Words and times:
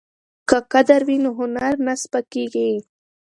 که 0.49 0.57
قدر 0.71 1.01
وي 1.07 1.17
نو 1.23 1.29
هنر 1.39 1.73
نه 1.85 1.93
سپکیږي. 2.01 2.71